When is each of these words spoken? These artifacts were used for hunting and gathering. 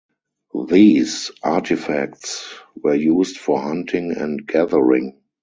These 0.67 1.29
artifacts 1.43 2.55
were 2.75 2.95
used 2.95 3.37
for 3.37 3.59
hunting 3.61 4.13
and 4.13 4.47
gathering. 4.47 5.19